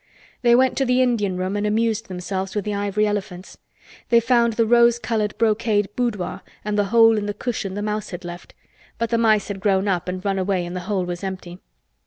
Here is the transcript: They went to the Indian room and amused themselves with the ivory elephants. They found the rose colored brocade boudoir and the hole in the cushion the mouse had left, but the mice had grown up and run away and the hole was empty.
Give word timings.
They 0.41 0.55
went 0.55 0.79
to 0.79 0.83
the 0.85 0.99
Indian 0.99 1.37
room 1.37 1.55
and 1.55 1.67
amused 1.67 2.07
themselves 2.07 2.55
with 2.55 2.65
the 2.65 2.73
ivory 2.73 3.05
elephants. 3.05 3.59
They 4.09 4.19
found 4.19 4.53
the 4.53 4.65
rose 4.65 4.97
colored 4.97 5.37
brocade 5.37 5.89
boudoir 5.95 6.41
and 6.65 6.75
the 6.75 6.85
hole 6.85 7.19
in 7.19 7.27
the 7.27 7.35
cushion 7.35 7.75
the 7.75 7.83
mouse 7.83 8.09
had 8.09 8.25
left, 8.25 8.55
but 8.97 9.11
the 9.11 9.19
mice 9.19 9.47
had 9.49 9.59
grown 9.59 9.87
up 9.87 10.07
and 10.07 10.25
run 10.25 10.39
away 10.39 10.65
and 10.65 10.75
the 10.75 10.79
hole 10.89 11.05
was 11.05 11.23
empty. 11.23 11.59